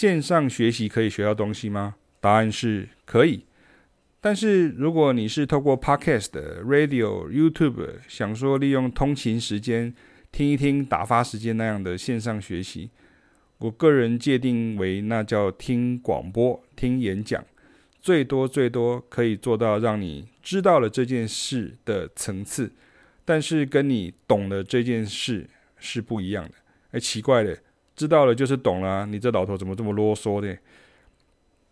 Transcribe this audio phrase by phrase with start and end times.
[0.00, 1.96] 线上学习可以学到东西吗？
[2.20, 3.44] 答案是可以。
[4.18, 6.30] 但是如果你是透过 Podcast、
[6.64, 9.94] Radio、YouTube，想说利用通勤时间
[10.32, 12.88] 听一听打发时间那样的线上学习，
[13.58, 17.44] 我个人界定为那叫听广播、听演讲，
[18.00, 22.72] 最多最多可以做到让你知道了这件事的层次，
[23.26, 26.52] 但是跟你懂了这件事是不一样的。
[26.92, 27.54] 哎，奇怪了。
[28.00, 30.56] 知道了就是懂了，你这老头怎么这么啰嗦呢？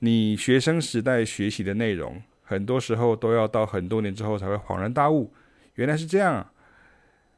[0.01, 5.33] 你学生时代学习的内容，很多时候都要到很多年之后才会恍然大悟，
[5.77, 6.53] 原来是这样啊。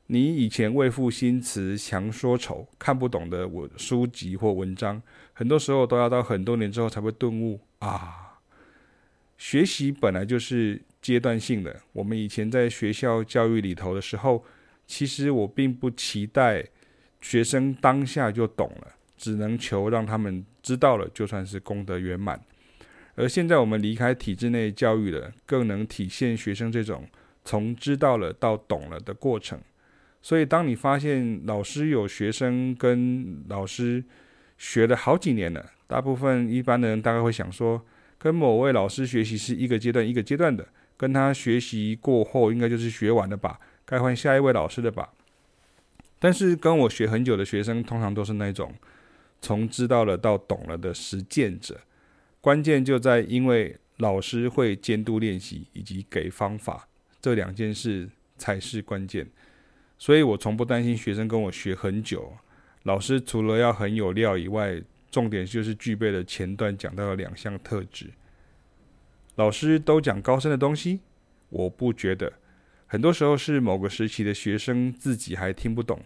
[0.08, 5.00] 你以前为赋新词强说愁，看不懂的文书籍或文章，
[5.34, 8.40] 很多时候都要到很多年之后才会顿悟啊。
[9.38, 11.80] 学习本来就是阶段性的。
[11.92, 14.44] 我们以前在学校教育里头的时候，
[14.84, 16.66] 其实我并不期待。
[17.20, 22.40] 学生当下就懂了，只能求让他们知道了，就算是功德圆满。
[23.16, 27.06] 而现在我们离开体制内教育了，更能体现学生这种
[27.44, 29.60] 从知道了到懂了的过程。
[30.22, 34.04] 所以，当你发现老师有学生跟老师
[34.58, 37.84] 学了好几年了，大部分一般的人大概会想说，
[38.18, 45.10] 跟某位老师学习是一个阶段一个阶段的，跟他学习过后应该就是学完了吧，该换下一位老师了吧。
[46.20, 48.72] 但是跟我学很久的学生，通常都是那种
[49.40, 51.80] 从知道了到懂了的实践者。
[52.40, 56.86] 关键就在因为老师会监督练习以及给方法，
[57.20, 59.26] 这两件事才是关键。
[59.98, 62.32] 所以我从不担心学生跟我学很久。
[62.84, 68.06] 老师除了要很有料以外，重点就是具备了前段讲到的两项特质。
[69.36, 71.00] 老师都讲高深的东西，
[71.48, 72.32] 我不觉得。
[72.92, 76.02] 很多时候是某个时期的学生自己还听不懂，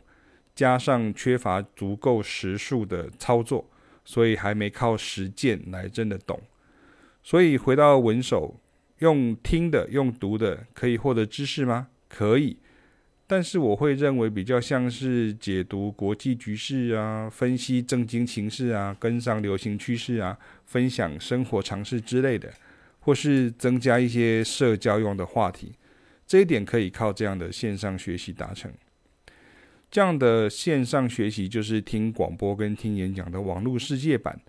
[0.54, 3.70] 加上缺乏足够时数的操作，
[4.04, 6.38] 所以还没靠实践来真的懂。
[7.22, 8.60] 所以回到文手，
[8.98, 11.88] 用听的、用读的可以获得知识吗？
[12.06, 12.58] 可以，
[13.26, 22.52] 但是我会认为比较像是解读国际局势啊，分析政经情势啊，跟上流行趋势啊，分享生活常识之类的，
[23.00, 25.72] 或是增加一些社交用的话题。
[26.26, 28.72] 这一点可以靠这样的线上学习达成。
[29.90, 34.40] 这样的线上学习就是听广播跟听演讲的网络世界版。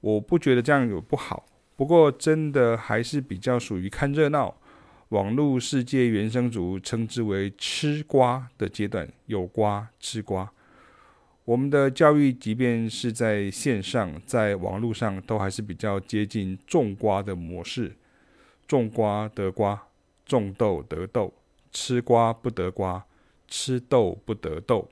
[0.00, 1.44] 我不觉得这样有不好，
[1.74, 4.56] 不过真的还是比较属于看热闹。
[5.10, 10.50] 网络世界原生族称之为吃瓜的阶段，有瓜吃瓜。
[11.44, 17.94] 我们的教育即便是在线上，在网络上，都还是比较接近种瓜的模式，
[18.66, 19.86] 种瓜得瓜。
[20.26, 21.32] 种豆得豆，
[21.72, 23.06] 吃瓜不得瓜，
[23.48, 24.86] 吃豆不得豆。